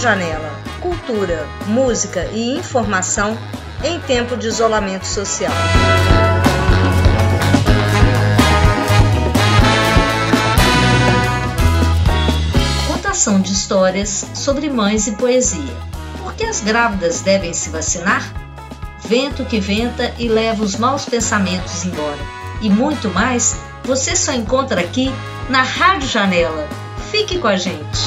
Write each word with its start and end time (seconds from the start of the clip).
Janela. 0.00 0.50
Cultura, 0.80 1.46
música 1.66 2.24
e 2.32 2.56
informação 2.56 3.36
em 3.84 4.00
tempo 4.00 4.34
de 4.34 4.46
isolamento 4.46 5.04
social. 5.04 5.52
Contação 12.88 13.42
de 13.42 13.52
histórias 13.52 14.24
sobre 14.32 14.70
mães 14.70 15.06
e 15.06 15.12
poesia. 15.12 15.76
Por 16.16 16.32
que 16.32 16.44
as 16.44 16.62
grávidas 16.62 17.20
devem 17.20 17.52
se 17.52 17.68
vacinar? 17.68 18.24
Vento 19.06 19.44
que 19.44 19.60
venta 19.60 20.14
e 20.18 20.28
leva 20.28 20.64
os 20.64 20.76
maus 20.76 21.04
pensamentos 21.04 21.84
embora. 21.84 22.18
E 22.62 22.70
muito 22.70 23.10
mais 23.10 23.54
você 23.84 24.16
só 24.16 24.32
encontra 24.32 24.80
aqui 24.80 25.12
na 25.50 25.60
Rádio 25.60 26.08
Janela. 26.08 26.66
Fique 27.10 27.38
com 27.38 27.48
a 27.48 27.56
gente. 27.58 28.00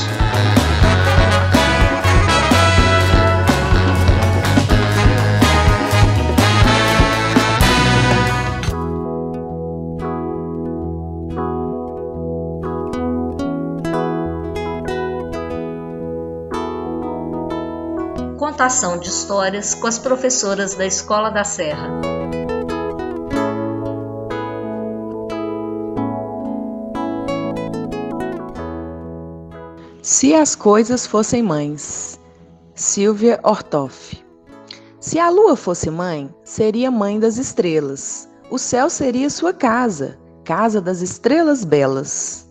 Contação 18.64 18.98
de 18.98 19.10
histórias 19.10 19.76
com 19.76 19.88
as 19.88 20.00
professoras 20.00 20.74
da 20.74 20.86
Escola 20.86 21.30
da 21.30 21.44
Serra. 21.44 21.90
Se 30.02 30.34
as 30.34 30.56
coisas 30.56 31.06
fossem 31.06 31.44
mães. 31.44 32.18
Silvia 32.74 33.38
Ortoff. 33.44 34.24
Se 34.98 35.20
a 35.20 35.30
lua 35.30 35.58
fosse 35.58 35.90
mãe, 35.90 36.34
seria 36.46 36.90
mãe 36.90 37.20
das 37.20 37.36
estrelas. 37.36 38.30
O 38.50 38.58
céu 38.58 38.90
seria 38.90 39.30
sua 39.30 39.52
casa, 39.52 40.18
casa 40.46 40.80
das 40.80 41.02
estrelas 41.02 41.66
belas. 41.66 42.48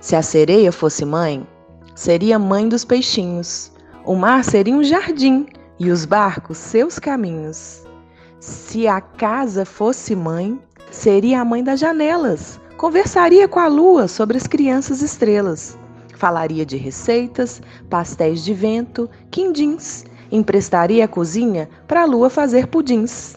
Se 0.00 0.16
a 0.16 0.22
sereia 0.22 0.72
fosse 0.72 1.04
mãe, 1.04 1.46
seria 1.94 2.36
mãe 2.36 2.68
dos 2.68 2.84
peixinhos. 2.84 3.75
O 4.06 4.14
mar 4.14 4.44
seria 4.44 4.72
um 4.72 4.84
jardim 4.84 5.46
e 5.80 5.90
os 5.90 6.04
barcos 6.04 6.58
seus 6.58 6.96
caminhos. 6.96 7.84
Se 8.38 8.86
a 8.86 9.00
casa 9.00 9.64
fosse 9.64 10.14
mãe, 10.14 10.60
seria 10.92 11.40
a 11.40 11.44
mãe 11.44 11.64
das 11.64 11.80
janelas. 11.80 12.60
Conversaria 12.76 13.48
com 13.48 13.58
a 13.58 13.66
lua 13.66 14.06
sobre 14.06 14.36
as 14.36 14.46
crianças 14.46 15.02
estrelas. 15.02 15.76
Falaria 16.14 16.64
de 16.64 16.76
receitas, 16.76 17.60
pastéis 17.90 18.44
de 18.44 18.54
vento, 18.54 19.10
quindins. 19.28 20.04
Emprestaria 20.30 21.04
a 21.04 21.08
cozinha 21.08 21.68
para 21.88 22.02
a 22.02 22.06
lua 22.06 22.30
fazer 22.30 22.68
pudins. 22.68 23.34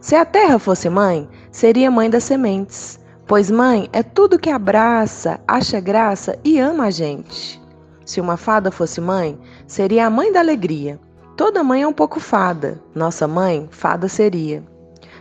Se 0.00 0.16
a 0.16 0.24
terra 0.24 0.58
fosse 0.58 0.90
mãe, 0.90 1.28
seria 1.52 1.92
mãe 1.92 2.10
das 2.10 2.24
sementes. 2.24 2.98
Pois 3.24 3.52
mãe 3.52 3.88
é 3.92 4.02
tudo 4.02 4.36
que 4.36 4.50
abraça, 4.50 5.38
acha 5.46 5.78
graça 5.78 6.36
e 6.42 6.58
ama 6.58 6.86
a 6.86 6.90
gente. 6.90 7.62
Se 8.04 8.20
uma 8.20 8.36
fada 8.36 8.70
fosse 8.70 9.00
mãe, 9.00 9.38
seria 9.72 10.04
a 10.04 10.10
mãe 10.10 10.30
da 10.30 10.40
alegria. 10.40 11.00
Toda 11.34 11.64
mãe 11.64 11.80
é 11.80 11.88
um 11.88 11.94
pouco 11.94 12.20
fada, 12.20 12.78
nossa 12.94 13.26
mãe, 13.26 13.66
fada 13.70 14.06
seria. 14.06 14.62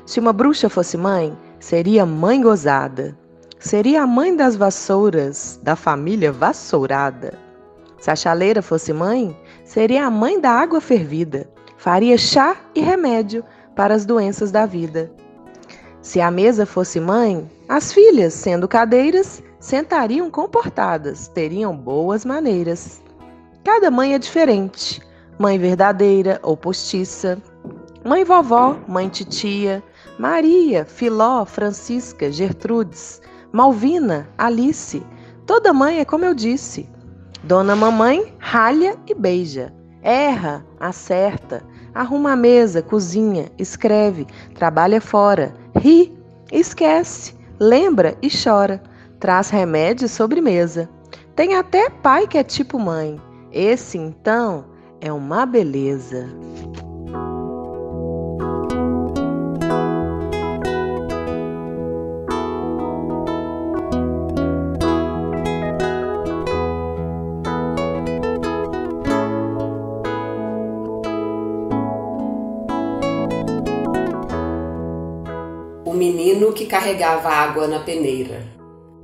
Se 0.05 0.19
uma 0.19 0.33
bruxa 0.33 0.67
fosse 0.67 0.97
mãe, 0.97 1.37
seria 1.57 2.05
mãe 2.05 2.41
gozada. 2.41 3.17
Seria 3.59 4.03
a 4.03 4.07
mãe 4.07 4.35
das 4.35 4.57
vassouras, 4.57 5.57
da 5.63 5.77
família 5.77 6.33
vassourada. 6.33 7.39
Se 7.97 8.11
a 8.11 8.15
chaleira 8.15 8.61
fosse 8.61 8.91
mãe, 8.91 9.33
seria 9.63 10.05
a 10.05 10.11
mãe 10.11 10.37
da 10.37 10.49
água 10.49 10.81
fervida. 10.81 11.49
Faria 11.77 12.17
chá 12.17 12.57
e 12.75 12.81
remédio 12.81 13.45
para 13.73 13.93
as 13.93 14.05
doenças 14.05 14.51
da 14.51 14.65
vida. 14.65 15.09
Se 16.01 16.19
a 16.19 16.29
mesa 16.29 16.65
fosse 16.65 16.99
mãe, 16.99 17.49
as 17.69 17.93
filhas, 17.93 18.33
sendo 18.33 18.67
cadeiras, 18.67 19.41
sentariam 19.61 20.29
comportadas, 20.29 21.29
teriam 21.29 21.73
boas 21.73 22.25
maneiras. 22.25 23.01
Cada 23.63 23.91
mãe 23.91 24.13
é 24.13 24.19
diferente: 24.19 25.01
mãe 25.37 25.57
verdadeira 25.57 26.39
ou 26.41 26.57
postiça, 26.57 27.37
mãe 28.03 28.23
vovó, 28.23 28.77
mãe 28.87 29.07
titia, 29.07 29.83
Maria, 30.17 30.85
Filó, 30.85 31.45
Francisca, 31.45 32.31
Gertrudes, 32.31 33.21
Malvina, 33.51 34.27
Alice. 34.37 35.03
Toda 35.45 35.73
mãe 35.73 35.99
é 35.99 36.05
como 36.05 36.25
eu 36.25 36.33
disse. 36.33 36.89
Dona 37.43 37.75
Mamãe 37.75 38.35
ralha 38.37 38.95
e 39.07 39.15
beija, 39.15 39.73
erra, 40.03 40.63
acerta, 40.79 41.63
arruma 41.93 42.33
a 42.33 42.35
mesa, 42.35 42.81
cozinha, 42.83 43.51
escreve, 43.57 44.27
trabalha 44.53 45.01
fora, 45.01 45.53
ri, 45.75 46.15
esquece, 46.51 47.35
lembra 47.59 48.15
e 48.21 48.29
chora, 48.29 48.81
traz 49.19 49.49
remédio 49.49 50.05
e 50.05 50.09
sobremesa. 50.09 50.87
Tem 51.35 51.55
até 51.55 51.89
pai 51.89 52.27
que 52.27 52.37
é 52.37 52.43
tipo 52.43 52.77
mãe. 52.77 53.19
Esse 53.51 53.97
então 53.97 54.65
é 55.01 55.11
uma 55.11 55.45
beleza. 55.45 56.29
menino 76.01 76.51
que 76.51 76.65
carregava 76.65 77.29
água 77.29 77.67
na 77.67 77.79
peneira, 77.79 78.41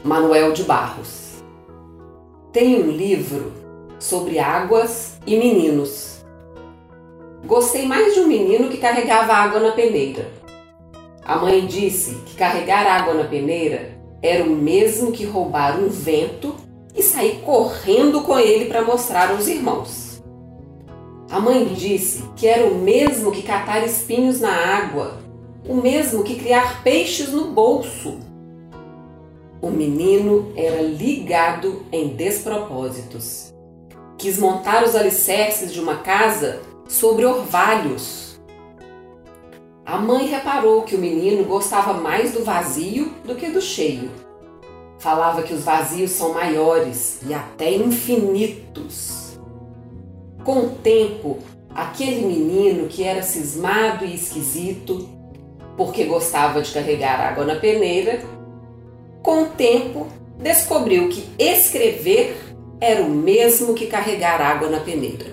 Manuel 0.03 0.51
de 0.51 0.63
Barros. 0.63 1.43
Tem 2.51 2.81
um 2.81 2.89
livro 2.89 3.53
sobre 4.07 4.39
águas 4.39 5.17
e 5.27 5.35
meninos. 5.35 6.25
Gostei 7.45 7.85
mais 7.85 8.13
de 8.13 8.21
um 8.21 8.27
menino 8.27 8.69
que 8.69 8.77
carregava 8.77 9.33
água 9.33 9.59
na 9.59 9.71
peneira. 9.71 10.31
A 11.23 11.37
mãe 11.37 11.65
disse 11.65 12.15
que 12.25 12.35
carregar 12.35 12.87
água 12.87 13.13
na 13.13 13.25
peneira 13.25 13.97
era 14.21 14.43
o 14.43 14.49
mesmo 14.49 15.11
que 15.11 15.25
roubar 15.25 15.77
um 15.77 15.89
vento 15.89 16.55
e 16.95 17.03
sair 17.03 17.41
correndo 17.41 18.21
com 18.21 18.39
ele 18.39 18.65
para 18.65 18.81
mostrar 18.81 19.31
aos 19.31 19.47
irmãos. 19.47 20.23
A 21.29 21.39
mãe 21.39 21.65
disse 21.65 22.23
que 22.37 22.47
era 22.47 22.65
o 22.65 22.75
mesmo 22.75 23.31
que 23.31 23.43
catar 23.43 23.85
espinhos 23.85 24.39
na 24.39 24.51
água 24.51 25.19
o 25.67 25.75
mesmo 25.75 26.23
que 26.23 26.35
criar 26.35 26.81
peixes 26.81 27.33
no 27.33 27.51
bolso. 27.51 28.19
O 29.61 29.69
menino 29.69 30.53
era 30.55 30.81
ligado 30.81 31.83
em 31.91 32.15
despropósitos. 32.15 33.56
Quis 34.17 34.39
montar 34.39 34.83
os 34.83 34.95
alicerces 34.95 35.71
de 35.71 35.79
uma 35.79 35.97
casa 35.97 36.61
sobre 36.87 37.25
orvalhos. 37.25 38.39
A 39.85 39.97
mãe 39.97 40.25
reparou 40.25 40.81
que 40.81 40.95
o 40.95 40.99
menino 40.99 41.45
gostava 41.45 41.93
mais 41.93 42.33
do 42.33 42.43
vazio 42.43 43.13
do 43.23 43.35
que 43.35 43.49
do 43.49 43.61
cheio. 43.61 44.09
Falava 44.99 45.43
que 45.43 45.53
os 45.53 45.63
vazios 45.63 46.11
são 46.11 46.33
maiores 46.33 47.19
e 47.27 47.33
até 47.33 47.71
infinitos. 47.73 49.39
Com 50.43 50.59
o 50.61 50.69
tempo, 50.69 51.37
aquele 51.73 52.25
menino 52.25 52.87
que 52.87 53.03
era 53.03 53.21
cismado 53.21 54.03
e 54.03 54.15
esquisito 54.15 55.07
porque 55.77 56.05
gostava 56.05 56.61
de 56.61 56.71
carregar 56.71 57.21
água 57.21 57.45
na 57.45 57.55
peneira, 57.55 58.19
com 59.21 59.43
o 59.43 59.49
tempo 59.49 60.07
descobriu 60.39 61.07
que 61.07 61.29
escrever 61.37 62.46
era 62.79 63.03
o 63.03 63.09
mesmo 63.09 63.73
que 63.73 63.87
carregar 63.87 64.41
água 64.41 64.69
na 64.69 64.79
peneira. 64.79 65.25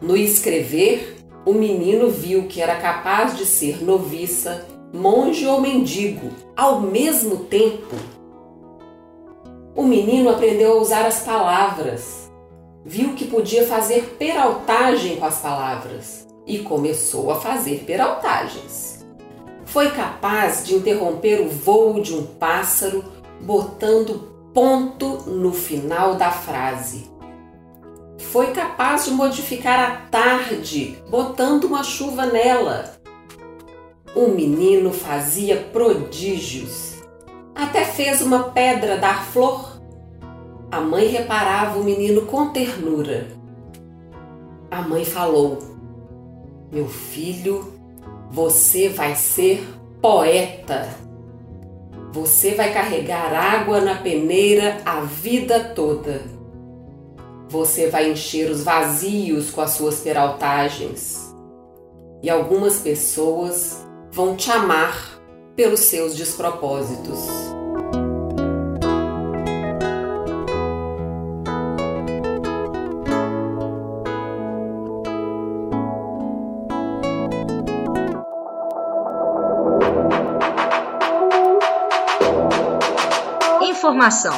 No 0.00 0.16
escrever, 0.16 1.16
o 1.44 1.52
menino 1.52 2.08
viu 2.08 2.46
que 2.46 2.60
era 2.60 2.76
capaz 2.76 3.36
de 3.36 3.44
ser 3.44 3.82
noviça, 3.82 4.66
monge 4.92 5.46
ou 5.46 5.60
mendigo 5.60 6.30
ao 6.56 6.80
mesmo 6.80 7.44
tempo. 7.44 7.96
O 9.74 9.82
menino 9.82 10.30
aprendeu 10.30 10.72
a 10.72 10.80
usar 10.80 11.06
as 11.06 11.20
palavras, 11.20 12.30
viu 12.84 13.14
que 13.14 13.26
podia 13.26 13.66
fazer 13.66 14.16
peraltagem 14.18 15.16
com 15.16 15.24
as 15.24 15.40
palavras 15.40 16.26
e 16.46 16.58
começou 16.58 17.30
a 17.30 17.36
fazer 17.36 17.84
peraltagens. 17.84 19.04
Foi 19.64 19.90
capaz 19.90 20.64
de 20.64 20.74
interromper 20.74 21.40
o 21.40 21.48
voo 21.48 22.00
de 22.00 22.14
um 22.14 22.26
pássaro 22.26 23.04
botando 23.40 24.31
ponto 24.54 25.30
no 25.30 25.52
final 25.52 26.14
da 26.14 26.30
frase. 26.30 27.10
Foi 28.18 28.48
capaz 28.52 29.04
de 29.04 29.10
modificar 29.10 29.78
a 29.80 29.96
tarde 30.08 31.02
botando 31.08 31.64
uma 31.64 31.82
chuva 31.82 32.26
nela. 32.26 32.94
O 34.14 34.28
menino 34.28 34.92
fazia 34.92 35.56
prodígios. 35.56 37.02
Até 37.54 37.84
fez 37.84 38.22
uma 38.22 38.44
pedra 38.44 38.96
dar 38.96 39.24
flor. 39.24 39.80
A 40.70 40.80
mãe 40.80 41.06
reparava 41.08 41.78
o 41.78 41.84
menino 41.84 42.22
com 42.22 42.50
ternura. 42.50 43.28
A 44.70 44.80
mãe 44.82 45.04
falou: 45.04 45.58
Meu 46.70 46.88
filho, 46.88 47.72
você 48.30 48.88
vai 48.88 49.14
ser 49.14 49.66
poeta. 50.00 50.88
Você 52.12 52.54
vai 52.54 52.74
carregar 52.74 53.32
água 53.32 53.80
na 53.80 53.94
peneira 53.94 54.82
a 54.84 55.00
vida 55.00 55.72
toda. 55.74 56.20
Você 57.48 57.88
vai 57.88 58.10
encher 58.10 58.50
os 58.50 58.62
vazios 58.62 59.50
com 59.50 59.62
as 59.62 59.70
suas 59.70 60.00
peraltagens. 60.00 61.34
E 62.22 62.28
algumas 62.28 62.80
pessoas 62.80 63.78
vão 64.10 64.36
te 64.36 64.50
amar 64.50 65.18
pelos 65.56 65.80
seus 65.80 66.14
despropósitos. 66.14 67.51
Informação. 84.02 84.34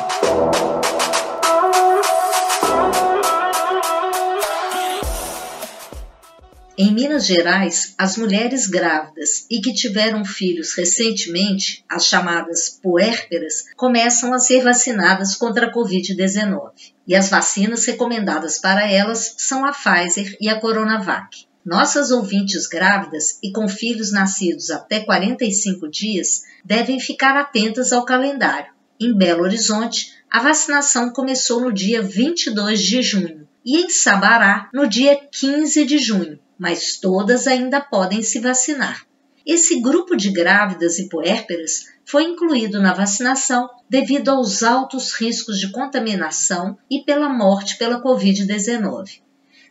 Em 6.76 6.92
Minas 6.92 7.24
Gerais, 7.24 7.94
as 7.96 8.16
mulheres 8.16 8.66
grávidas 8.66 9.46
e 9.48 9.60
que 9.60 9.72
tiveram 9.72 10.24
filhos 10.24 10.74
recentemente, 10.74 11.84
as 11.88 12.04
chamadas 12.04 12.78
puérperas, 12.82 13.64
começam 13.76 14.34
a 14.34 14.38
ser 14.38 14.62
vacinadas 14.62 15.36
contra 15.36 15.66
a 15.66 15.72
Covid-19. 15.72 16.72
E 17.06 17.14
as 17.14 17.30
vacinas 17.30 17.86
recomendadas 17.86 18.58
para 18.58 18.90
elas 18.90 19.34
são 19.38 19.64
a 19.64 19.72
Pfizer 19.72 20.36
e 20.40 20.48
a 20.48 20.60
Coronavac. 20.60 21.46
Nossas 21.64 22.10
ouvintes 22.10 22.66
grávidas 22.66 23.38
e 23.42 23.50
com 23.50 23.66
filhos 23.66 24.12
nascidos 24.12 24.70
até 24.70 25.00
45 25.00 25.88
dias 25.88 26.42
devem 26.62 27.00
ficar 27.00 27.36
atentas 27.38 27.92
ao 27.92 28.04
calendário 28.04 28.73
em 29.00 29.16
Belo 29.16 29.42
Horizonte, 29.42 30.14
a 30.30 30.40
vacinação 30.40 31.10
começou 31.10 31.60
no 31.60 31.72
dia 31.72 32.02
22 32.02 32.80
de 32.80 33.02
junho 33.02 33.48
e 33.64 33.78
em 33.78 33.90
Sabará 33.90 34.68
no 34.72 34.86
dia 34.86 35.16
15 35.16 35.84
de 35.84 35.98
junho, 35.98 36.38
mas 36.58 36.96
todas 36.98 37.46
ainda 37.46 37.80
podem 37.80 38.22
se 38.22 38.38
vacinar. 38.40 39.06
Esse 39.46 39.80
grupo 39.80 40.16
de 40.16 40.30
grávidas 40.30 40.98
e 40.98 41.08
puérperas 41.08 41.86
foi 42.04 42.24
incluído 42.24 42.80
na 42.80 42.94
vacinação 42.94 43.68
devido 43.88 44.30
aos 44.30 44.62
altos 44.62 45.12
riscos 45.12 45.58
de 45.58 45.70
contaminação 45.70 46.78
e 46.90 47.00
pela 47.02 47.28
morte 47.28 47.76
pela 47.76 48.02
Covid-19. 48.02 49.23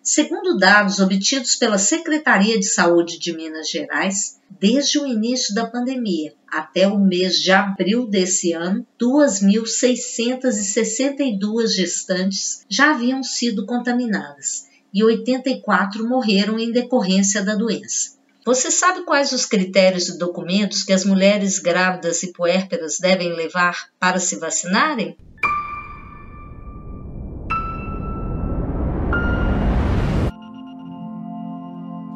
Segundo 0.03 0.57
dados 0.57 0.99
obtidos 0.99 1.55
pela 1.55 1.77
Secretaria 1.77 2.59
de 2.59 2.65
Saúde 2.65 3.17
de 3.17 3.31
Minas 3.31 3.69
Gerais, 3.69 4.37
desde 4.59 4.99
o 4.99 5.07
início 5.07 5.55
da 5.55 5.65
pandemia 5.65 6.33
até 6.45 6.85
o 6.85 6.99
mês 6.99 7.39
de 7.39 7.53
abril 7.53 8.05
desse 8.05 8.51
ano, 8.51 8.85
2.662 9.01 11.67
gestantes 11.67 12.65
já 12.67 12.91
haviam 12.91 13.23
sido 13.23 13.65
contaminadas 13.65 14.67
e 14.93 15.01
84 15.05 16.05
morreram 16.05 16.59
em 16.59 16.69
decorrência 16.69 17.41
da 17.41 17.55
doença. 17.55 18.21
Você 18.45 18.69
sabe 18.69 19.05
quais 19.05 19.31
os 19.31 19.45
critérios 19.45 20.09
e 20.09 20.17
documentos 20.17 20.83
que 20.83 20.91
as 20.91 21.05
mulheres 21.05 21.59
grávidas 21.59 22.21
e 22.23 22.33
puérperas 22.33 22.99
devem 22.99 23.33
levar 23.33 23.87
para 23.97 24.19
se 24.19 24.35
vacinarem? 24.35 25.15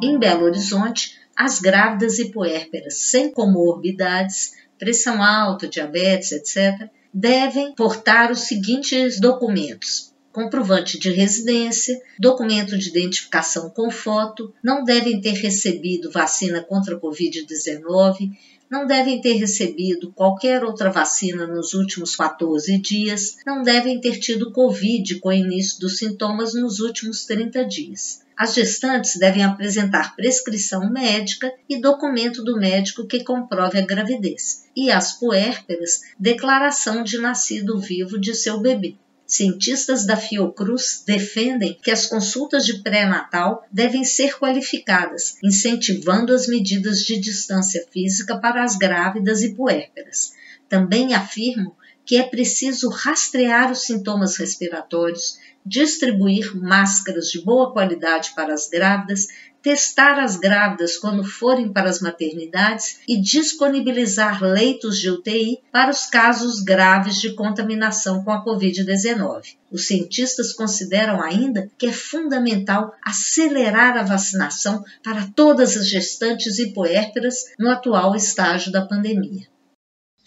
Em 0.00 0.16
Belo 0.16 0.44
Horizonte, 0.44 1.18
as 1.34 1.58
grávidas 1.58 2.20
e 2.20 2.30
puérperas 2.30 2.98
sem 2.98 3.32
comorbidades, 3.32 4.52
pressão 4.78 5.20
alta, 5.20 5.66
diabetes, 5.66 6.30
etc., 6.30 6.88
devem 7.12 7.74
portar 7.74 8.30
os 8.30 8.42
seguintes 8.42 9.18
documentos: 9.18 10.12
comprovante 10.30 11.00
de 11.00 11.10
residência, 11.10 12.00
documento 12.16 12.78
de 12.78 12.90
identificação 12.90 13.70
com 13.70 13.90
foto, 13.90 14.54
não 14.62 14.84
devem 14.84 15.20
ter 15.20 15.32
recebido 15.32 16.12
vacina 16.12 16.62
contra 16.62 16.94
a 16.94 17.00
Covid-19, 17.00 18.30
não 18.70 18.86
devem 18.86 19.20
ter 19.20 19.32
recebido 19.32 20.12
qualquer 20.12 20.62
outra 20.62 20.90
vacina 20.90 21.44
nos 21.44 21.74
últimos 21.74 22.14
14 22.14 22.78
dias, 22.78 23.38
não 23.44 23.64
devem 23.64 24.00
ter 24.00 24.20
tido 24.20 24.52
Covid 24.52 25.18
com 25.18 25.32
início 25.32 25.80
dos 25.80 25.98
sintomas 25.98 26.54
nos 26.54 26.78
últimos 26.78 27.24
30 27.24 27.64
dias. 27.64 28.27
As 28.38 28.54
gestantes 28.54 29.16
devem 29.16 29.42
apresentar 29.42 30.14
prescrição 30.14 30.88
médica 30.88 31.52
e 31.68 31.80
documento 31.80 32.44
do 32.44 32.56
médico 32.56 33.04
que 33.04 33.24
comprove 33.24 33.78
a 33.78 33.84
gravidez, 33.84 34.64
e 34.76 34.92
as 34.92 35.18
puérperas, 35.18 36.02
declaração 36.16 37.02
de 37.02 37.18
nascido 37.18 37.80
vivo 37.80 38.16
de 38.16 38.32
seu 38.36 38.60
bebê. 38.60 38.94
Cientistas 39.26 40.06
da 40.06 40.16
Fiocruz 40.16 41.02
defendem 41.04 41.76
que 41.82 41.90
as 41.90 42.06
consultas 42.06 42.64
de 42.64 42.80
pré-natal 42.80 43.66
devem 43.72 44.04
ser 44.04 44.38
qualificadas, 44.38 45.36
incentivando 45.42 46.32
as 46.32 46.46
medidas 46.46 47.00
de 47.00 47.18
distância 47.18 47.84
física 47.90 48.38
para 48.38 48.62
as 48.62 48.76
grávidas 48.76 49.42
e 49.42 49.52
puérperas. 49.52 50.32
Também 50.68 51.12
afirmam 51.12 51.74
que 52.08 52.16
é 52.16 52.22
preciso 52.22 52.88
rastrear 52.88 53.70
os 53.70 53.82
sintomas 53.82 54.38
respiratórios, 54.38 55.36
distribuir 55.62 56.56
máscaras 56.56 57.26
de 57.26 57.38
boa 57.42 57.70
qualidade 57.70 58.32
para 58.34 58.54
as 58.54 58.66
grávidas, 58.66 59.26
testar 59.62 60.18
as 60.18 60.36
grávidas 60.36 60.96
quando 60.96 61.22
forem 61.22 61.70
para 61.70 61.90
as 61.90 62.00
maternidades 62.00 63.00
e 63.06 63.20
disponibilizar 63.20 64.42
leitos 64.42 64.98
de 64.98 65.10
UTI 65.10 65.58
para 65.70 65.90
os 65.90 66.06
casos 66.06 66.60
graves 66.60 67.20
de 67.20 67.34
contaminação 67.34 68.24
com 68.24 68.30
a 68.30 68.42
Covid-19. 68.42 69.56
Os 69.70 69.86
cientistas 69.86 70.54
consideram 70.54 71.22
ainda 71.22 71.70
que 71.76 71.88
é 71.88 71.92
fundamental 71.92 72.94
acelerar 73.04 73.98
a 73.98 74.02
vacinação 74.02 74.82
para 75.04 75.28
todas 75.36 75.76
as 75.76 75.86
gestantes 75.86 76.58
e 76.58 76.72
puérperas 76.72 77.52
no 77.58 77.68
atual 77.68 78.16
estágio 78.16 78.72
da 78.72 78.80
pandemia. 78.80 79.46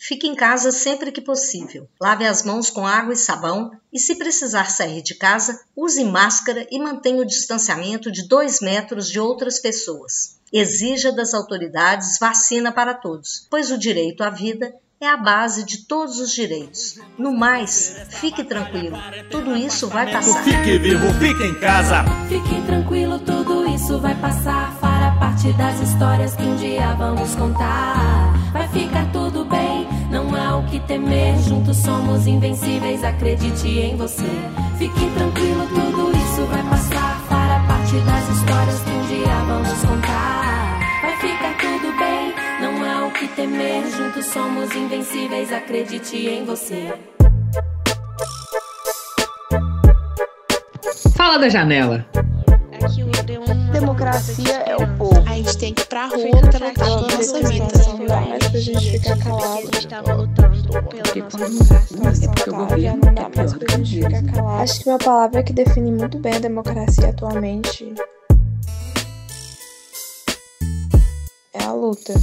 Fique 0.03 0.27
em 0.27 0.34
casa 0.34 0.72
sempre 0.72 1.12
que 1.12 1.22
possível. 1.22 1.88
Lave 2.01 2.25
as 2.25 2.41
mãos 2.41 2.72
com 2.72 2.88
água 2.88 3.13
e 3.13 3.17
sabão 3.17 3.70
e, 3.93 4.00
se 4.00 4.15
precisar 4.15 4.72
sair 4.72 5.03
de 5.03 5.13
casa, 5.13 5.60
use 5.75 6.03
máscara 6.03 6.65
e 6.72 6.79
mantenha 6.79 7.22
o 7.22 7.25
distanciamento 7.25 8.12
de 8.12 8.27
2 8.27 8.62
metros 8.62 9.08
de 9.08 9.20
outras 9.20 9.60
pessoas. 9.60 10.39
Exija 10.51 11.12
das 11.12 11.36
autoridades 11.36 12.17
vacina 12.20 12.72
para 12.72 12.96
todos, 12.96 13.46
pois 13.48 13.70
o 13.70 13.77
direito 13.77 14.24
à 14.24 14.31
vida 14.31 14.74
é 15.00 15.08
a 15.08 15.17
base 15.17 15.63
de 15.63 15.86
todos 15.86 16.20
os 16.20 16.31
direitos. 16.31 17.00
No 17.15 17.31
mais, 17.31 17.96
fique 18.10 18.43
tranquilo, 18.43 18.98
tudo 19.29 19.55
isso 19.55 19.88
vai 19.88 20.12
passar. 20.12 20.43
Fique 20.43 20.79
vivo, 20.79 21.13
fique 21.20 21.43
em 21.43 21.60
casa. 21.60 22.03
Fique 22.27 22.65
tranquilo, 22.65 23.20
tudo 23.20 23.67
isso 23.67 24.00
vai 24.00 24.20
passar. 24.20 24.75
Fará 24.79 25.15
parte 25.20 25.53
das 25.53 25.79
histórias 25.79 26.36
que 26.36 26.43
um 26.43 26.55
dia 26.55 26.91
vamos 26.96 27.36
contar. 27.36 27.80
Temer, 30.91 31.38
juntos 31.39 31.77
somos 31.77 32.27
invencíveis, 32.27 33.01
acredite 33.01 33.65
em 33.65 33.95
você. 33.95 34.25
Fique 34.77 35.10
tranquilo, 35.15 35.65
tudo 35.67 36.12
isso 36.17 36.45
vai 36.48 36.63
passar. 36.63 37.21
Fará 37.29 37.63
parte 37.65 37.95
das 38.01 38.29
histórias 38.36 38.81
que 38.81 38.89
um 38.89 39.07
dia 39.07 39.36
vamos 39.48 39.69
contar. 39.86 40.79
Vai 41.01 41.15
ficar 41.17 41.57
tudo 41.57 41.98
bem, 41.98 42.33
não 42.60 42.83
há 42.83 43.07
o 43.07 43.12
que 43.12 43.25
temer, 43.29 43.89
juntos 43.89 44.25
somos 44.25 44.75
invencíveis, 44.75 45.53
acredite 45.53 46.17
em 46.27 46.43
você. 46.43 46.93
Fala 51.15 51.38
da 51.38 51.48
janela. 51.48 52.05
Democracia 53.72 54.63
é 54.66 54.75
o 54.75 54.98
povo. 54.98 55.24
A 55.25 55.34
gente 55.36 55.58
tem 55.58 55.74
que 55.74 55.82
ir 55.82 55.86
pra 55.86 56.08
rua 56.08 56.18
pra 56.18 56.42
lutar 56.42 56.74
pela 56.74 57.01
nossa 57.01 57.40
vida. 57.50 57.66
Mas 58.30 58.48
pra 58.50 58.60
gente 58.60 58.92
ficar 58.92 59.18
calado. 59.18 59.46
A 59.46 59.62
gente 59.62 59.78
estava 59.78 60.13
lutando 60.13 60.63
pela 60.68 61.50
nossa 61.50 62.25
É 62.25 62.28
porque 62.28 62.50
o 62.50 62.56
governo 62.56 63.08
é 63.08 63.30
pior 63.30 63.58
que 63.58 63.74
a 63.74 63.78
gente. 63.78 64.01
Acho 64.62 64.80
que 64.82 64.90
uma 64.90 64.98
palavra 64.98 65.44
que 65.44 65.54
define 65.54 65.92
muito 65.92 66.20
bem 66.20 66.36
a 66.36 66.40
democracia 66.40 67.10
atualmente 67.10 67.94
é 71.54 71.63
a 71.63 71.74
luta. 71.74 72.13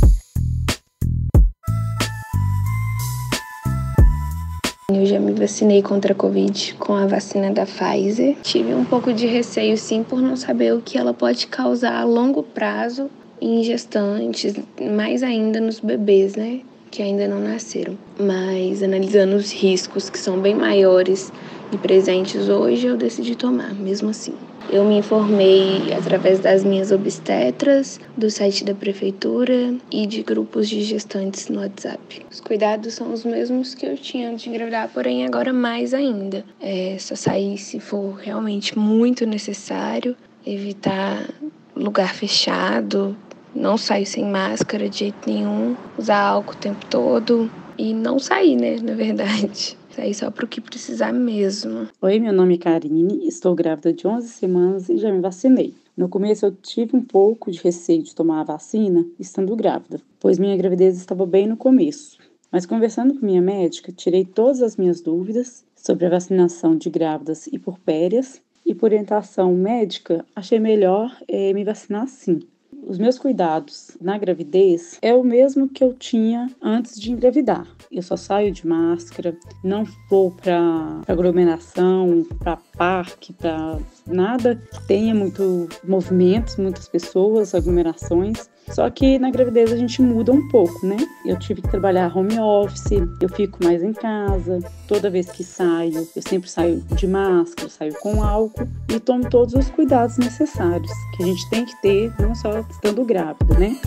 Eu 4.90 5.04
já 5.04 5.20
me 5.20 5.34
vacinei 5.34 5.82
contra 5.82 6.14
a 6.14 6.16
Covid 6.16 6.74
com 6.78 6.94
a 6.94 7.06
vacina 7.06 7.52
da 7.52 7.66
Pfizer. 7.66 8.36
Tive 8.42 8.74
um 8.74 8.86
pouco 8.86 9.12
de 9.12 9.26
receio, 9.26 9.76
sim, 9.76 10.02
por 10.02 10.22
não 10.22 10.34
saber 10.34 10.72
o 10.72 10.80
que 10.80 10.96
ela 10.96 11.12
pode 11.12 11.46
causar 11.46 11.92
a 11.92 12.04
longo 12.04 12.42
prazo 12.42 13.10
em 13.38 13.62
gestantes, 13.62 14.54
mais 14.96 15.22
ainda 15.22 15.60
nos 15.60 15.78
bebês, 15.78 16.36
né? 16.36 16.60
Que 16.90 17.02
ainda 17.02 17.28
não 17.28 17.38
nasceram. 17.38 17.98
Mas 18.18 18.82
analisando 18.82 19.36
os 19.36 19.52
riscos, 19.52 20.08
que 20.08 20.18
são 20.18 20.40
bem 20.40 20.54
maiores 20.54 21.30
de 21.70 21.76
presentes 21.76 22.48
hoje, 22.48 22.86
eu 22.86 22.96
decidi 22.96 23.36
tomar, 23.36 23.74
mesmo 23.74 24.08
assim. 24.08 24.32
Eu 24.70 24.84
me 24.84 24.98
informei 24.98 25.94
através 25.94 26.40
das 26.40 26.62
minhas 26.62 26.92
obstetras, 26.92 27.98
do 28.14 28.30
site 28.30 28.64
da 28.64 28.74
prefeitura 28.74 29.74
e 29.90 30.06
de 30.06 30.22
grupos 30.22 30.68
de 30.68 30.82
gestantes 30.82 31.48
no 31.48 31.60
WhatsApp. 31.60 32.26
Os 32.30 32.38
cuidados 32.38 32.92
são 32.92 33.10
os 33.10 33.24
mesmos 33.24 33.74
que 33.74 33.86
eu 33.86 33.96
tinha 33.96 34.28
antes 34.28 34.42
de 34.42 34.50
engravidar, 34.50 34.90
porém 34.92 35.24
agora 35.24 35.54
mais 35.54 35.94
ainda. 35.94 36.44
É 36.60 36.98
só 36.98 37.16
sair 37.16 37.56
se 37.56 37.80
for 37.80 38.16
realmente 38.16 38.78
muito 38.78 39.24
necessário, 39.24 40.14
evitar 40.46 41.26
lugar 41.74 42.14
fechado, 42.14 43.16
não 43.54 43.78
sair 43.78 44.04
sem 44.04 44.26
máscara 44.26 44.86
de 44.86 44.98
jeito 44.98 45.26
nenhum, 45.26 45.76
usar 45.96 46.20
álcool 46.20 46.52
o 46.52 46.56
tempo 46.56 46.84
todo 46.90 47.50
e 47.78 47.94
não 47.94 48.18
sair, 48.18 48.54
né, 48.54 48.76
na 48.82 48.92
verdade. 48.92 49.77
Sair 49.98 50.14
só 50.14 50.30
para 50.30 50.44
o 50.44 50.48
que 50.48 50.60
precisar 50.60 51.12
mesmo. 51.12 51.88
Oi, 52.00 52.20
meu 52.20 52.32
nome 52.32 52.54
é 52.54 52.58
Karine, 52.58 53.26
estou 53.26 53.52
grávida 53.52 53.92
de 53.92 54.06
11 54.06 54.28
semanas 54.28 54.88
e 54.88 54.96
já 54.96 55.10
me 55.10 55.20
vacinei. 55.20 55.74
No 55.96 56.08
começo 56.08 56.46
eu 56.46 56.52
tive 56.52 56.96
um 56.96 57.02
pouco 57.02 57.50
de 57.50 57.58
receio 57.58 58.00
de 58.04 58.14
tomar 58.14 58.42
a 58.42 58.44
vacina 58.44 59.04
estando 59.18 59.56
grávida, 59.56 60.00
pois 60.20 60.38
minha 60.38 60.56
gravidez 60.56 60.96
estava 60.96 61.26
bem 61.26 61.48
no 61.48 61.56
começo. 61.56 62.16
Mas 62.52 62.64
conversando 62.64 63.18
com 63.18 63.26
minha 63.26 63.42
médica, 63.42 63.90
tirei 63.90 64.24
todas 64.24 64.62
as 64.62 64.76
minhas 64.76 65.00
dúvidas 65.00 65.64
sobre 65.74 66.06
a 66.06 66.10
vacinação 66.10 66.76
de 66.76 66.88
grávidas 66.88 67.48
e 67.48 67.58
porpérias 67.58 68.40
e 68.64 68.76
por 68.76 68.92
orientação 68.92 69.52
médica 69.52 70.24
achei 70.36 70.60
melhor 70.60 71.12
é, 71.26 71.52
me 71.52 71.64
vacinar 71.64 72.06
sim. 72.06 72.38
Os 72.86 72.98
meus 72.98 73.18
cuidados 73.18 73.96
na 74.00 74.16
gravidez 74.16 74.98
é 75.02 75.12
o 75.14 75.22
mesmo 75.22 75.68
que 75.68 75.84
eu 75.84 75.92
tinha 75.94 76.50
antes 76.62 76.98
de 76.98 77.12
engravidar. 77.12 77.66
Eu 77.90 78.02
só 78.02 78.16
saio 78.16 78.52
de 78.52 78.66
máscara, 78.66 79.36
não 79.62 79.84
vou 80.08 80.30
para 80.30 81.02
aglomeração, 81.06 82.26
para 82.38 82.58
parque, 82.76 83.32
para 83.32 83.78
nada 84.06 84.56
que 84.56 84.86
tenha 84.86 85.14
muito 85.14 85.68
movimentos, 85.84 86.56
muitas 86.56 86.88
pessoas, 86.88 87.54
aglomerações. 87.54 88.48
Só 88.72 88.88
que 88.90 89.18
na 89.18 89.30
gravidez 89.30 89.72
a 89.72 89.76
gente 89.76 90.00
muda 90.02 90.32
um 90.32 90.46
pouco, 90.48 90.86
né? 90.86 90.96
Eu 91.24 91.38
tive 91.38 91.62
que 91.62 91.68
trabalhar 91.68 92.16
home 92.16 92.38
office, 92.38 92.92
eu 93.20 93.28
fico 93.28 93.62
mais 93.64 93.82
em 93.82 93.92
casa. 93.92 94.60
Toda 94.86 95.10
vez 95.10 95.30
que 95.30 95.42
saio, 95.42 96.06
eu 96.14 96.22
sempre 96.22 96.48
saio 96.48 96.80
de 96.92 97.06
máscara, 97.06 97.68
saio 97.68 97.94
com 98.00 98.22
álcool 98.22 98.68
e 98.88 99.00
tomo 99.00 99.28
todos 99.28 99.54
os 99.54 99.70
cuidados 99.70 100.16
necessários 100.18 100.90
que 101.16 101.22
a 101.22 101.26
gente 101.26 101.50
tem 101.50 101.64
que 101.64 101.80
ter, 101.82 102.12
não 102.20 102.34
só 102.34 102.58
estando 102.60 103.04
grávida, 103.04 103.58
né? 103.58 103.78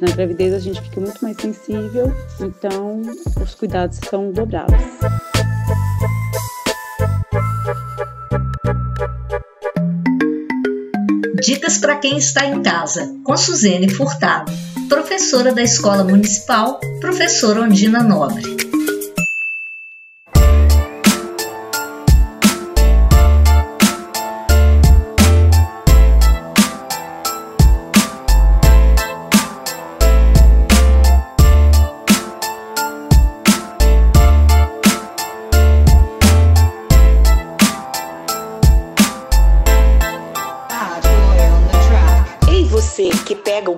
Na 0.00 0.14
gravidez 0.14 0.52
a 0.52 0.58
gente 0.58 0.80
fica 0.82 1.00
muito 1.00 1.22
mais 1.22 1.36
sensível, 1.36 2.12
então 2.40 3.00
os 3.42 3.54
cuidados 3.54 3.98
são 4.08 4.30
dobrados. 4.30 4.74
Dicas 11.46 11.78
para 11.78 11.94
quem 11.94 12.18
está 12.18 12.44
em 12.44 12.60
casa, 12.60 13.14
com 13.22 13.36
Suzene 13.36 13.88
Furtado, 13.88 14.50
professora 14.88 15.54
da 15.54 15.62
Escola 15.62 16.02
Municipal, 16.02 16.80
professora 17.00 17.60
Ondina 17.60 18.02
Nobre. 18.02 18.55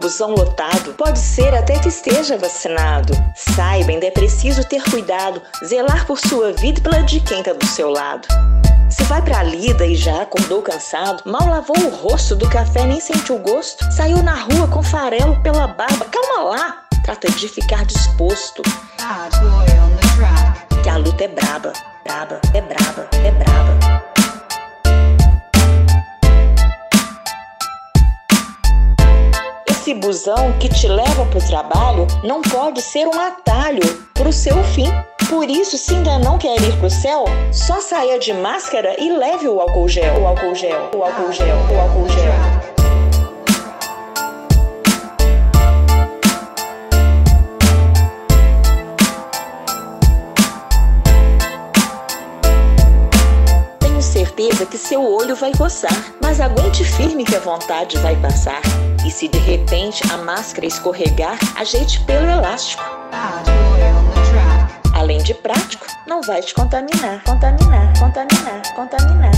Busão 0.09 0.31
lotado, 0.31 0.95
pode 0.95 1.19
ser 1.19 1.55
até 1.55 1.79
que 1.79 1.88
esteja 1.88 2.38
vacinado. 2.38 3.12
Saiba, 3.35 3.91
ainda 3.91 4.07
é 4.07 4.11
preciso 4.11 4.65
ter 4.65 4.83
cuidado, 4.85 5.43
zelar 5.62 6.07
por 6.07 6.19
sua 6.19 6.50
vida 6.55 6.81
e 6.81 6.83
pela 6.83 7.03
de 7.03 7.21
quem 7.21 7.41
está 7.41 7.53
do 7.53 7.67
seu 7.67 7.91
lado. 7.91 8.27
Se 8.88 9.05
vai 9.05 9.21
pra 9.21 9.43
lida 9.43 9.85
e 9.85 9.95
já 9.95 10.23
acordou 10.23 10.62
cansado, 10.62 11.23
mal 11.31 11.47
lavou 11.47 11.77
o 11.79 11.91
rosto 11.95 12.35
do 12.35 12.49
café, 12.49 12.87
nem 12.87 12.99
sentiu 12.99 13.37
o 13.37 13.38
gosto, 13.41 13.85
saiu 13.93 14.23
na 14.23 14.35
rua 14.35 14.67
com 14.69 14.83
farelo 14.83 15.38
pela 15.43 15.67
barba, 15.67 16.07
calma 16.07 16.43
lá, 16.49 16.85
trata 17.05 17.31
de 17.31 17.47
ficar 17.47 17.85
disposto. 17.85 18.62
Que 20.83 20.88
a 20.88 20.97
luta 20.97 21.25
é 21.25 21.29
braba, 21.29 21.75
braba, 22.03 22.41
é 22.55 22.62
braba, 22.62 23.07
é 23.12 23.31
braba. 23.31 23.78
Busão 30.09 30.55
que 30.59 30.71
te 30.71 30.88
leva 30.88 31.27
para 31.27 31.38
o 31.38 31.47
trabalho 31.47 32.07
não 32.25 32.41
pode 32.41 32.81
ser 32.81 33.07
um 33.07 33.21
atalho 33.21 33.83
para 34.15 34.31
o 34.31 34.33
seu 34.33 34.65
fim. 34.65 34.91
Por 35.29 35.50
isso, 35.50 35.77
se 35.77 35.95
ainda 35.95 36.19
não 36.19 36.38
quer 36.38 36.59
ir 36.62 36.75
para 36.79 36.87
o 36.87 36.91
céu, 36.91 37.27
só 37.53 37.79
saia 37.79 38.19
de 38.19 38.33
máscara 38.33 38.97
e 38.99 39.12
leve 39.12 39.47
o 39.47 39.61
álcool 39.61 39.87
gel, 39.87 40.23
o 40.23 40.27
álcool 40.27 40.55
gel, 40.55 40.88
o 40.97 41.03
álcool 41.03 41.31
gel, 41.31 41.57
o 41.71 41.79
álcool 41.79 42.09
gel. 42.09 42.58
certeza 42.58 42.58
que 42.58 42.58
seu 54.88 55.04
olho 55.04 55.37
vai 55.37 55.52
coçar, 55.52 55.92
mas 56.23 56.40
aguente 56.40 56.83
firme 56.83 57.23
que 57.23 57.37
a 57.37 57.40
vontade 57.40 57.99
vai 57.99 58.16
passar. 58.16 58.62
E 59.07 59.11
se 59.11 59.28
de 59.28 59.37
repente 59.37 60.02
a 60.11 60.16
máscara 60.16 60.64
escorregar, 60.64 61.38
ajeite 61.57 62.00
pelo 62.04 62.25
elástico. 62.25 62.83
Além 64.95 65.18
de 65.18 65.35
prático, 65.35 65.87
não 66.07 66.23
vai 66.23 66.40
te 66.40 66.54
contaminar, 66.54 67.23
contaminar, 67.23 67.99
contaminar, 67.99 68.62
contaminar. 68.75 69.33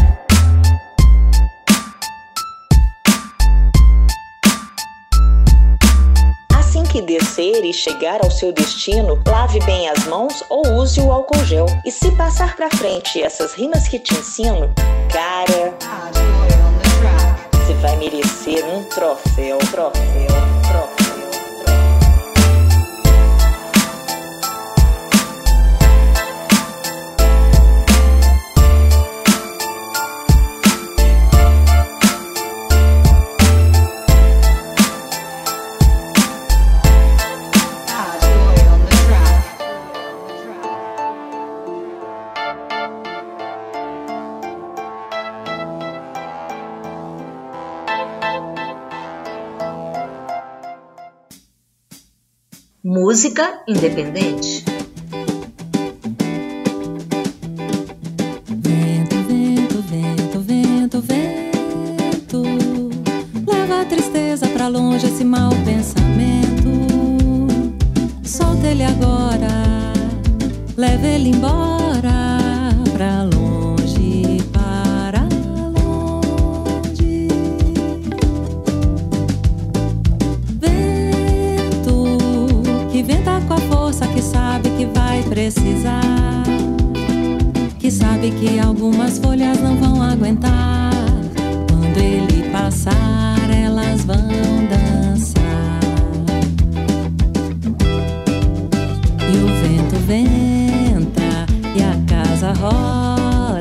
Assim 6.54 6.84
que 6.84 7.02
descer 7.02 7.64
e 7.64 7.72
chegar 7.72 8.22
ao 8.22 8.30
seu 8.30 8.52
destino, 8.52 9.20
lave 9.26 9.58
bem 9.64 9.88
as 9.88 10.06
mãos 10.06 10.44
ou 10.48 10.74
use 10.74 11.00
o 11.00 11.10
álcool 11.10 11.44
gel. 11.44 11.66
E 11.84 11.90
se 11.90 12.12
passar 12.12 12.54
pra 12.54 12.70
frente 12.70 13.20
essas 13.20 13.54
rimas 13.54 13.88
que 13.88 13.98
te 13.98 14.14
ensino, 14.14 14.72
cara 15.12 15.90
vai 17.80 17.96
merecer 17.96 18.64
um 18.66 18.84
troféu, 18.84 19.58
troféu. 19.70 20.49
Música 53.10 53.60
independente. 53.66 54.64
Vento, 58.46 59.16
vento, 59.26 59.82
vento, 59.82 60.40
vento, 60.40 61.00
vento. 61.00 62.42
Leva 63.52 63.80
a 63.80 63.84
tristeza 63.84 64.46
pra 64.46 64.68
longe 64.68 65.08
esse 65.08 65.24
mau 65.24 65.50
pensamento. 65.64 66.70
Solta 68.22 68.68
ele 68.68 68.84
agora, 68.84 69.92
leva 70.76 71.04
ele 71.04 71.30
embora 71.30 71.79
que 84.80 84.86
vai 84.86 85.22
precisar. 85.24 86.00
Que 87.78 87.90
sabe 87.90 88.30
que 88.30 88.58
algumas 88.58 89.18
folhas 89.18 89.60
não 89.60 89.76
vão 89.76 90.02
aguentar. 90.02 90.90
Quando 91.68 91.98
ele 91.98 92.48
passar, 92.50 93.50
elas 93.50 94.04
vão 94.04 94.16
dançar. 94.70 95.80
E 99.28 99.36
o 99.36 99.48
vento 99.60 99.96
venta, 100.06 101.46
e 101.76 101.82
a 101.82 101.96
casa 102.06 102.52
roda, 102.54 103.60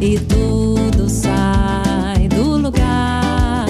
e 0.00 0.18
tudo 0.18 1.08
sai 1.08 2.28
do 2.28 2.58
lugar. 2.58 3.64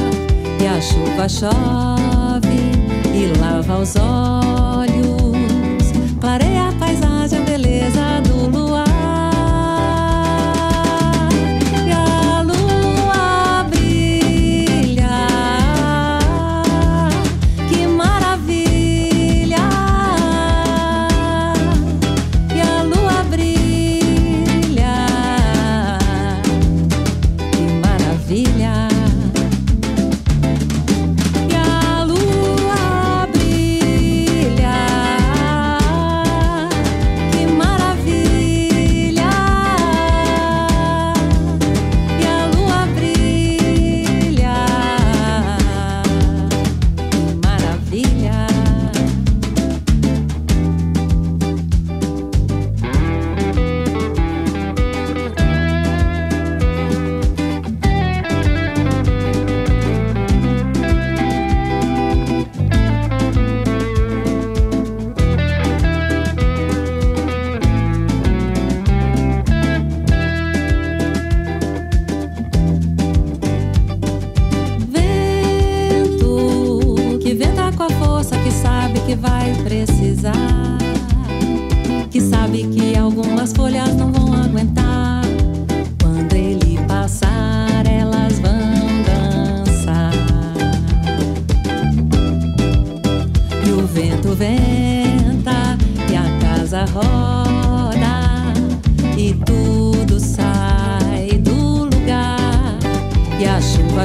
E 0.61 0.67
a 0.67 0.81
chuva 0.81 1.29
chove, 1.29 2.73
e 3.15 3.39
lava 3.39 3.79
os 3.79 3.95
olhos 3.95 4.86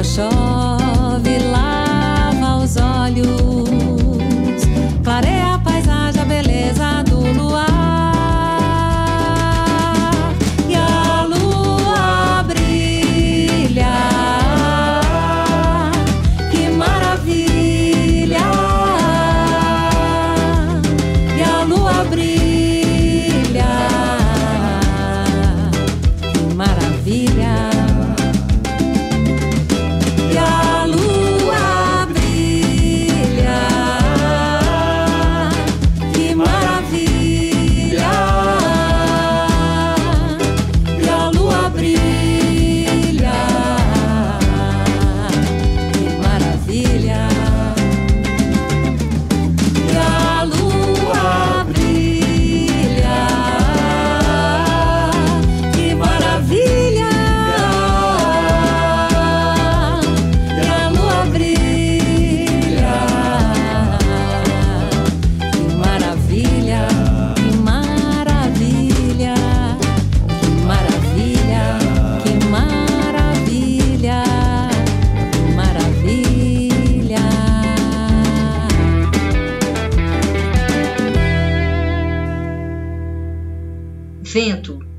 手。 0.02 0.71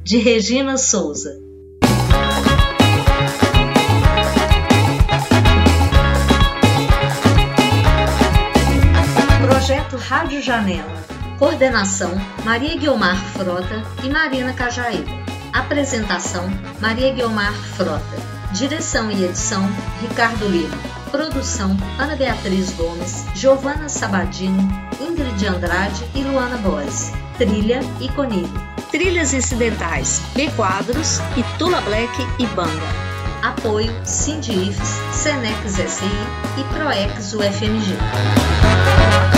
de 0.03 0.17
Regina 0.17 0.75
Souza. 0.77 1.39
Projeto 9.47 9.95
Rádio 9.95 10.41
Janela. 10.41 10.91
Coordenação: 11.39 12.11
Maria 12.43 12.75
Guiomar 12.75 13.15
Frota 13.31 13.81
e 14.03 14.09
Marina 14.09 14.51
Cajaíba. 14.51 15.09
Apresentação: 15.53 16.49
Maria 16.81 17.13
Guiomar 17.13 17.53
Frota. 17.53 18.03
Direção 18.51 19.09
e 19.09 19.23
edição: 19.23 19.65
Ricardo 20.01 20.45
Lima. 20.49 20.77
Produção: 21.11 21.77
Ana 21.97 22.17
Beatriz 22.17 22.73
Gomes, 22.73 23.25
Giovana 23.35 23.87
Sabadini, 23.87 24.67
Ingrid 24.99 25.47
Andrade 25.47 26.03
e 26.13 26.23
Luana 26.23 26.57
Boas. 26.57 27.13
Trilha: 27.37 27.79
Iconilho. 28.01 28.72
Trilhas 28.93 29.33
Incidentais, 29.33 30.21
B 30.35 30.51
Quadros, 30.51 31.17
e 31.35 31.41
Tula 31.57 31.81
Black 31.81 32.13
e 32.37 32.45
Banga. 32.45 32.69
Apoio 33.41 33.91
Sindifes, 34.05 34.87
Senex 35.11 35.71
SI 35.71 36.05
e 36.59 36.63
Proex 36.75 37.33
UFMG. 37.33 39.32